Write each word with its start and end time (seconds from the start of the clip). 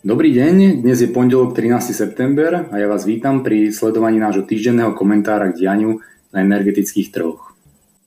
Dobrý 0.00 0.32
deň, 0.32 0.80
dnes 0.80 1.04
je 1.04 1.12
pondelok 1.12 1.52
13. 1.52 1.92
september 1.92 2.72
a 2.72 2.74
ja 2.80 2.88
vás 2.88 3.04
vítam 3.04 3.44
pri 3.44 3.68
sledovaní 3.68 4.16
nášho 4.16 4.48
týždenného 4.48 4.96
komentára 4.96 5.52
k 5.52 5.60
dianiu 5.60 6.00
na 6.32 6.40
energetických 6.40 7.12
trhoch. 7.12 7.52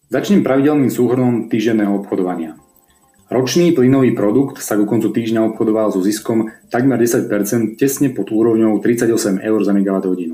Začnem 0.09 0.41
pravidelným 0.41 0.89
súhrnom 0.89 1.53
týždenného 1.53 1.93
obchodovania. 2.01 2.57
Ročný 3.29 3.77
plynový 3.77 4.09
produkt 4.17 4.57
sa 4.57 4.73
ku 4.73 4.89
koncu 4.89 5.13
týždňa 5.13 5.53
obchodoval 5.53 5.93
so 5.93 6.01
ziskom 6.01 6.49
takmer 6.73 6.97
10% 6.97 7.29
tesne 7.77 8.09
pod 8.09 8.33
úrovňou 8.33 8.81
38 8.81 9.45
eur 9.45 9.59
za 9.61 9.77
MWh. 9.77 10.33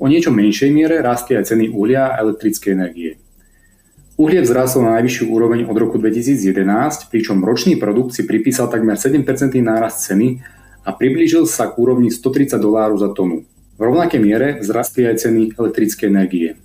O 0.00 0.08
niečo 0.08 0.32
menšej 0.32 0.72
miere 0.72 1.04
rástli 1.04 1.36
aj 1.36 1.52
ceny 1.52 1.68
uhlia 1.68 2.16
a 2.16 2.24
elektrické 2.24 2.72
energie. 2.72 3.20
Uhlie 4.16 4.40
vzrástlo 4.40 4.88
na 4.88 4.96
najvyššiu 4.96 5.24
úroveň 5.28 5.68
od 5.68 5.76
roku 5.76 6.00
2011, 6.00 7.12
pričom 7.12 7.44
ročný 7.44 7.76
produkt 7.76 8.16
si 8.16 8.24
pripísal 8.24 8.72
takmer 8.72 8.96
7% 8.96 9.20
nárast 9.60 10.08
ceny 10.08 10.61
a 10.82 10.90
priblížil 10.90 11.46
sa 11.46 11.70
k 11.70 11.78
úrovni 11.78 12.10
130 12.10 12.58
dolárov 12.58 12.98
za 12.98 13.10
tonu. 13.14 13.46
V 13.78 13.80
rovnakej 13.80 14.20
miere 14.22 14.48
vzrastli 14.60 15.06
aj 15.08 15.26
ceny 15.26 15.42
elektrickej 15.58 16.06
energie. 16.10 16.58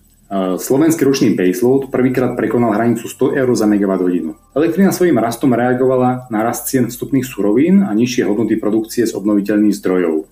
Slovenský 0.60 1.08
ročný 1.08 1.40
baseload 1.40 1.88
prvýkrát 1.88 2.36
prekonal 2.36 2.76
hranicu 2.76 3.08
100 3.08 3.40
eur 3.40 3.50
za 3.56 3.64
megawatt 3.64 4.04
hodinu. 4.04 4.36
Elektrina 4.52 4.92
svojím 4.92 5.24
rastom 5.24 5.56
reagovala 5.56 6.28
na 6.28 6.44
rast 6.44 6.68
cien 6.68 6.92
vstupných 6.92 7.24
surovín 7.24 7.88
a 7.88 7.96
nižšie 7.96 8.28
hodnoty 8.28 8.60
produkcie 8.60 9.08
z 9.08 9.16
obnoviteľných 9.16 9.72
zdrojov. 9.80 10.28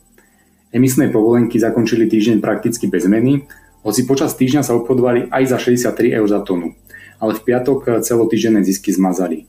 Emisné 0.76 1.08
povolenky 1.08 1.56
zakončili 1.64 2.12
týždeň 2.12 2.44
prakticky 2.44 2.92
bez 2.92 3.08
zmeny, 3.08 3.48
hoci 3.88 4.04
počas 4.04 4.36
týždňa 4.36 4.68
sa 4.68 4.76
obchodovali 4.76 5.32
aj 5.32 5.44
za 5.48 5.58
63 5.64 6.12
eur 6.20 6.28
za 6.28 6.44
tonu, 6.44 6.76
ale 7.24 7.32
v 7.32 7.42
piatok 7.48 8.04
celotýždenné 8.04 8.68
zisky 8.68 8.92
zmazali. 8.92 9.48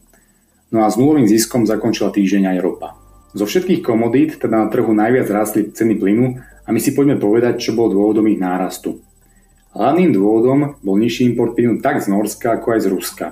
No 0.70 0.86
a 0.86 0.92
s 0.92 0.94
nulovým 0.94 1.26
ziskom 1.26 1.66
zakončila 1.66 2.14
týždeň 2.14 2.54
aj 2.54 2.58
ropa. 2.62 2.94
Zo 3.32 3.48
všetkých 3.48 3.82
komodít 3.82 4.38
teda 4.38 4.62
na 4.64 4.68
trhu 4.70 4.92
najviac 4.92 5.26
rástli 5.32 5.72
ceny 5.72 5.98
plynu 5.98 6.38
a 6.38 6.68
my 6.70 6.78
si 6.82 6.94
poďme 6.94 7.18
povedať, 7.18 7.58
čo 7.62 7.74
bolo 7.74 7.94
dôvodom 7.94 8.26
ich 8.30 8.38
nárastu. 8.38 9.02
Hlavným 9.76 10.14
dôvodom 10.14 10.80
bol 10.80 10.96
nižší 10.96 11.28
import 11.28 11.52
plynu 11.52 11.84
tak 11.84 12.00
z 12.00 12.08
Norska, 12.08 12.56
ako 12.56 12.66
aj 12.76 12.80
z 12.80 12.88
Ruska. 12.88 13.26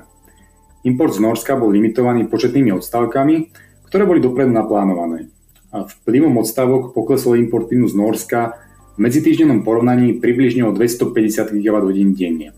Import 0.85 1.17
z 1.17 1.25
Norska 1.25 1.57
bol 1.57 1.73
limitovaný 1.73 2.29
početnými 2.29 2.69
odstavkami, 2.77 3.49
ktoré 3.89 4.05
boli 4.05 4.21
dopredu 4.21 4.53
naplánované. 4.53 5.33
A 5.73 5.89
vplyvom 5.89 6.37
odstavok 6.37 6.93
poklesol 6.93 7.41
import 7.41 7.73
plynu 7.73 7.89
z 7.89 7.97
Norska 7.97 8.61
v 8.95 9.09
medzitýždennom 9.09 9.65
porovnaní 9.65 10.21
približne 10.21 10.69
o 10.69 10.77
250 10.77 11.57
GWh 11.57 11.91
denne. 12.13 12.53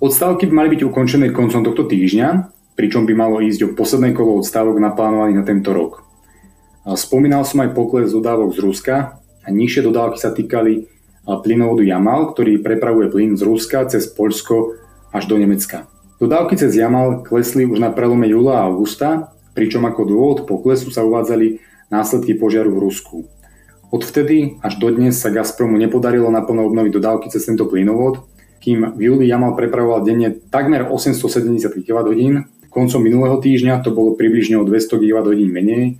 Odstavky 0.00 0.48
by 0.48 0.54
mali 0.64 0.68
byť 0.72 0.88
ukončené 0.88 1.28
koncom 1.28 1.60
tohto 1.60 1.84
týždňa, 1.84 2.48
pričom 2.80 3.04
by 3.04 3.12
malo 3.12 3.44
ísť 3.44 3.60
o 3.68 3.74
posledné 3.76 4.16
kolo 4.16 4.40
odstavok 4.40 4.80
naplánovaných 4.80 5.38
na 5.38 5.44
tento 5.44 5.76
rok. 5.76 6.07
Spomínal 6.96 7.44
som 7.44 7.60
aj 7.60 7.76
pokles 7.76 8.16
dodávok 8.16 8.56
z 8.56 8.60
Ruska 8.64 8.96
nižšie 9.50 9.84
dodávky 9.84 10.18
sa 10.20 10.30
týkali 10.32 10.88
plynovodu 11.24 11.84
Jamal, 11.84 12.32
ktorý 12.32 12.60
prepravuje 12.64 13.12
plyn 13.12 13.36
z 13.36 13.44
Ruska 13.44 13.84
cez 13.88 14.08
Poľsko 14.08 14.76
až 15.12 15.28
do 15.28 15.36
Nemecka. 15.36 15.88
Dodávky 16.20 16.56
cez 16.56 16.72
Jamal 16.76 17.24
klesli 17.24 17.68
už 17.68 17.80
na 17.80 17.92
prelome 17.92 18.28
júla 18.28 18.60
a 18.60 18.66
augusta, 18.68 19.32
pričom 19.52 19.84
ako 19.84 20.02
dôvod 20.08 20.38
poklesu 20.48 20.88
sa 20.88 21.04
uvádzali 21.04 21.60
následky 21.92 22.36
požiaru 22.36 22.72
v 22.72 22.82
Rusku. 22.88 23.16
Odvtedy 23.88 24.60
až 24.60 24.76
dodnes 24.76 25.16
sa 25.16 25.32
Gazpromu 25.32 25.80
nepodarilo 25.80 26.28
naplno 26.28 26.68
obnoviť 26.68 26.92
dodávky 26.92 27.26
cez 27.32 27.48
tento 27.48 27.64
plynovod, 27.64 28.28
kým 28.60 28.96
v 28.96 29.00
júli 29.00 29.24
Jamal 29.28 29.56
prepravoval 29.56 30.04
denne 30.04 30.36
takmer 30.52 30.84
870 30.88 31.72
kWh, 31.84 32.44
koncom 32.68 33.00
minulého 33.00 33.40
týždňa 33.40 33.80
to 33.80 33.96
bolo 33.96 34.12
približne 34.12 34.60
o 34.60 34.64
200 34.64 35.00
kWh 35.00 35.40
menej 35.48 35.96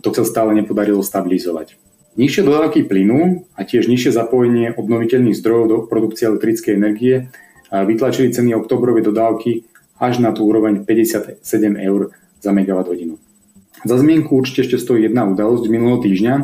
to 0.00 0.10
sa 0.16 0.24
stále 0.24 0.56
nepodarilo 0.56 1.04
stabilizovať. 1.04 1.76
Nižšie 2.18 2.42
dodávky 2.42 2.90
plynu 2.90 3.46
a 3.54 3.62
tiež 3.62 3.86
nižšie 3.86 4.10
zapojenie 4.10 4.74
obnoviteľných 4.74 5.38
zdrojov 5.38 5.64
do 5.70 5.76
produkcie 5.86 6.26
elektrickej 6.26 6.72
energie 6.74 7.30
vytlačili 7.70 8.34
ceny 8.34 8.50
oktobrovej 8.58 9.06
dodávky 9.06 9.62
až 10.00 10.18
na 10.18 10.34
tú 10.34 10.42
úroveň 10.48 10.82
57 10.82 11.38
eur 11.78 12.10
za 12.42 12.50
megawatt 12.50 12.90
hodinu. 12.90 13.20
Za 13.86 13.96
zmienku 13.96 14.34
určite 14.34 14.66
ešte 14.66 14.82
stojí 14.82 15.06
jedna 15.06 15.24
udalosť 15.24 15.64
minulého 15.70 16.02
týždňa. 16.02 16.34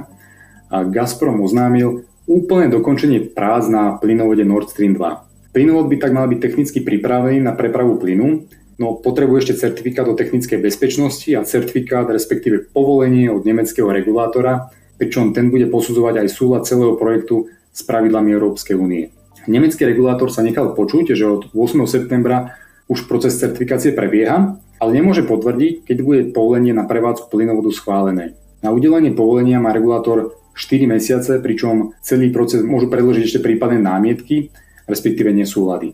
Gazprom 0.92 1.42
oznámil 1.42 2.06
úplné 2.30 2.70
dokončenie 2.70 3.26
prác 3.34 3.66
na 3.66 3.98
plynovode 3.98 4.46
Nord 4.46 4.70
Stream 4.70 4.94
2. 4.94 5.52
Plynovod 5.52 5.90
by 5.90 5.96
tak 5.98 6.12
mal 6.14 6.30
byť 6.30 6.40
technicky 6.40 6.78
pripravený 6.84 7.42
na 7.42 7.56
prepravu 7.56 7.96
plynu, 7.96 8.46
no 8.76 8.96
potrebuje 9.00 9.48
ešte 9.48 9.68
certifikát 9.68 10.04
o 10.08 10.16
technickej 10.16 10.60
bezpečnosti 10.60 11.28
a 11.32 11.44
certifikát, 11.48 12.08
respektíve 12.08 12.68
povolenie 12.72 13.32
od 13.32 13.44
nemeckého 13.44 13.88
regulátora, 13.88 14.72
pričom 14.96 15.32
ten 15.36 15.52
bude 15.52 15.68
posudzovať 15.68 16.24
aj 16.24 16.28
súlad 16.32 16.62
celého 16.64 16.96
projektu 16.96 17.52
s 17.72 17.84
pravidlami 17.84 18.32
Európskej 18.32 18.76
únie. 18.76 19.12
Nemecký 19.46 19.86
regulátor 19.86 20.32
sa 20.32 20.42
nechal 20.42 20.72
počuť, 20.74 21.12
že 21.14 21.24
od 21.28 21.42
8. 21.54 21.86
septembra 21.86 22.56
už 22.88 23.06
proces 23.06 23.38
certifikácie 23.38 23.94
prebieha, 23.94 24.58
ale 24.80 24.90
nemôže 24.92 25.24
potvrdiť, 25.24 25.86
keď 25.86 25.96
bude 26.02 26.20
povolenie 26.32 26.72
na 26.76 26.84
prevádzku 26.84 27.32
plynovodu 27.32 27.70
schválené. 27.72 28.36
Na 28.60 28.72
udelenie 28.72 29.12
povolenia 29.14 29.62
má 29.62 29.70
regulátor 29.70 30.36
4 30.56 30.88
mesiace, 30.88 31.38
pričom 31.38 31.92
celý 32.00 32.32
proces 32.32 32.64
môžu 32.64 32.88
predložiť 32.88 33.22
ešte 33.28 33.40
prípadné 33.44 33.78
námietky, 33.78 34.50
respektíve 34.88 35.30
nesúlady. 35.30 35.92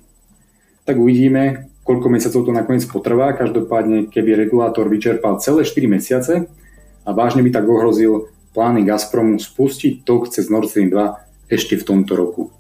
Tak 0.87 0.99
uvidíme, 0.99 1.72
koľko 1.83 2.07
mesiacov 2.11 2.43
to 2.47 2.53
nakoniec 2.55 2.85
potrvá. 2.87 3.35
Každopádne, 3.35 4.11
keby 4.11 4.39
regulátor 4.39 4.87
vyčerpal 4.87 5.43
celé 5.43 5.67
4 5.67 5.87
mesiace 5.91 6.47
a 7.03 7.11
vážne 7.11 7.43
by 7.43 7.51
tak 7.51 7.67
ohrozil 7.67 8.31
plány 8.55 8.87
Gazpromu 8.87 9.41
spustiť 9.41 10.07
tok 10.07 10.31
cez 10.31 10.47
Nord 10.53 10.71
Stream 10.71 10.93
2 10.93 11.51
ešte 11.51 11.75
v 11.77 11.85
tomto 11.85 12.15
roku. 12.15 12.53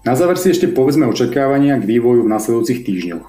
Na 0.00 0.16
záver 0.16 0.40
si 0.40 0.48
ešte 0.48 0.70
povedzme 0.70 1.04
očakávania 1.10 1.76
k 1.76 1.84
vývoju 1.84 2.24
v 2.24 2.32
nasledujúcich 2.32 2.88
týždňoch. 2.88 3.26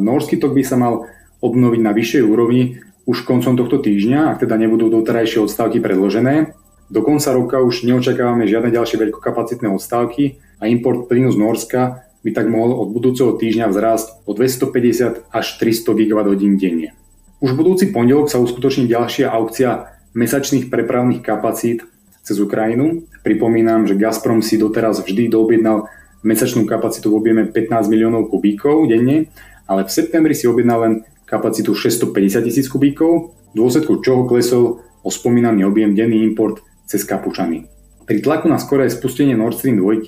Norský 0.00 0.40
tok 0.40 0.56
by 0.56 0.62
sa 0.64 0.80
mal 0.80 1.10
obnoviť 1.44 1.80
na 1.82 1.92
vyššej 1.92 2.22
úrovni 2.24 2.80
už 3.04 3.26
koncom 3.26 3.58
tohto 3.58 3.82
týždňa, 3.82 4.32
ak 4.32 4.46
teda 4.46 4.54
nebudú 4.56 4.88
doterajšie 4.88 5.42
odstavky 5.42 5.82
predložené. 5.82 6.54
Do 6.86 7.02
konca 7.02 7.34
roka 7.34 7.58
už 7.58 7.82
neočakávame 7.82 8.46
žiadne 8.46 8.70
ďalšie 8.70 9.00
veľkokapacitné 9.00 9.68
odstavky 9.68 10.38
a 10.62 10.70
import 10.70 11.10
plynu 11.10 11.34
z 11.34 11.36
Norska 11.36 12.06
by 12.22 12.30
tak 12.30 12.46
mohol 12.46 12.78
od 12.78 12.94
budúceho 12.94 13.34
týždňa 13.34 13.66
vzrásť 13.70 14.06
o 14.26 14.32
250 14.34 15.26
až 15.30 15.46
300 15.58 15.98
GWh 15.98 16.34
denne. 16.58 16.94
Už 17.42 17.58
budúci 17.58 17.90
pondelok 17.90 18.30
sa 18.30 18.38
uskutoční 18.38 18.86
ďalšia 18.86 19.26
aukcia 19.26 19.90
mesačných 20.14 20.70
prepravných 20.70 21.26
kapacít 21.26 21.82
cez 22.22 22.38
Ukrajinu. 22.38 23.02
Pripomínam, 23.26 23.90
že 23.90 23.98
Gazprom 23.98 24.40
si 24.46 24.54
doteraz 24.54 25.02
vždy 25.02 25.26
doobjednal 25.34 25.90
mesačnú 26.22 26.62
kapacitu 26.70 27.10
v 27.10 27.18
objeme 27.18 27.42
15 27.50 27.90
miliónov 27.90 28.30
kubíkov 28.30 28.86
denne, 28.86 29.26
ale 29.66 29.82
v 29.82 29.90
septembri 29.90 30.38
si 30.38 30.46
objednal 30.46 30.78
len 30.86 30.94
kapacitu 31.26 31.74
650 31.74 32.46
tisíc 32.46 32.70
kubíkov, 32.70 33.34
v 33.52 33.54
dôsledku 33.58 33.98
čoho 34.06 34.22
klesol 34.30 34.86
o 35.02 35.10
spomínaný 35.10 35.66
objem 35.66 35.98
denný 35.98 36.22
import 36.22 36.62
cez 36.86 37.02
Kapučany. 37.02 37.66
Pri 38.06 38.22
tlaku 38.22 38.46
na 38.46 38.58
skoré 38.62 38.86
spustenie 38.86 39.34
Nord 39.34 39.58
Stream 39.58 39.82
2 39.82 40.06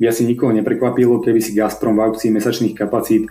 by 0.00 0.04
asi 0.08 0.24
nikoho 0.24 0.52
neprekvapilo, 0.54 1.20
keby 1.20 1.40
si 1.40 1.56
Gazprom 1.56 1.98
v 1.98 2.08
aukcii 2.08 2.30
mesačných 2.32 2.76
kapacít 2.76 3.28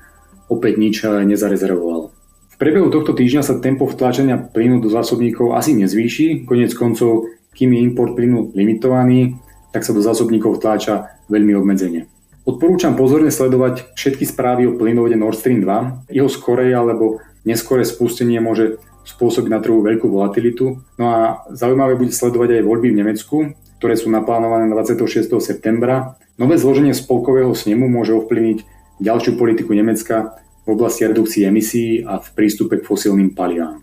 opäť 0.52 0.74
nič 0.76 0.96
eh, 1.08 1.24
nezarezervoval. 1.24 2.12
V 2.52 2.56
priebehu 2.60 2.92
tohto 2.92 3.16
týždňa 3.16 3.42
sa 3.42 3.58
tempo 3.58 3.88
vtlačenia 3.88 4.38
plynu 4.38 4.84
do 4.84 4.92
zásobníkov 4.92 5.58
asi 5.58 5.74
nezvýši, 5.74 6.46
konec 6.46 6.76
koncov, 6.76 7.32
kým 7.56 7.74
je 7.74 7.80
import 7.82 8.14
plynu 8.14 8.54
limitovaný, 8.54 9.40
tak 9.72 9.88
sa 9.88 9.96
do 9.96 10.04
zásobníkov 10.04 10.60
vtláča 10.60 11.24
veľmi 11.32 11.56
obmedzenie. 11.56 12.12
Odporúčam 12.42 12.98
pozorne 12.98 13.30
sledovať 13.30 13.94
všetky 13.94 14.26
správy 14.28 14.68
o 14.68 14.76
plynovode 14.76 15.16
Nord 15.16 15.38
Stream 15.38 15.62
2. 15.62 16.12
Jeho 16.12 16.28
skorej 16.28 16.74
alebo 16.74 17.22
neskoré 17.46 17.86
spustenie 17.86 18.42
môže 18.42 18.82
spôsobiť 19.06 19.50
na 19.50 19.62
trhu 19.62 19.82
veľkú 19.82 20.10
volatilitu. 20.10 20.82
No 20.98 21.06
a 21.06 21.20
zaujímavé 21.54 21.98
bude 21.98 22.14
sledovať 22.14 22.62
aj 22.62 22.66
voľby 22.66 22.88
v 22.94 23.00
Nemecku, 23.02 23.38
ktoré 23.78 23.94
sú 23.98 24.10
naplánované 24.10 24.70
na 24.70 24.78
26. 24.78 25.38
septembra 25.42 26.18
Nové 26.40 26.56
zloženie 26.60 26.96
spolkového 26.96 27.52
snemu 27.56 27.90
môže 27.90 28.16
ovplyvniť 28.16 28.64
ďalšiu 29.02 29.36
politiku 29.36 29.74
Nemecka 29.74 30.38
v 30.64 30.68
oblasti 30.78 31.10
redukcie 31.10 31.48
emisí 31.50 32.06
a 32.06 32.22
v 32.22 32.28
prístupe 32.38 32.78
k 32.80 32.88
fosílnym 32.88 33.34
palivám. 33.34 33.82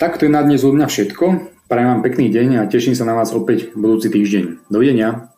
Tak 0.00 0.18
to 0.18 0.26
je 0.26 0.32
na 0.32 0.42
dnes 0.42 0.64
od 0.64 0.74
mňa 0.74 0.88
všetko. 0.88 1.24
Prajem 1.68 1.88
vám 1.90 2.02
pekný 2.02 2.32
deň 2.32 2.48
a 2.64 2.68
teším 2.70 2.96
sa 2.96 3.06
na 3.06 3.14
vás 3.14 3.30
opäť 3.36 3.76
budúci 3.76 4.10
týždeň. 4.10 4.68
Dovidenia. 4.72 5.33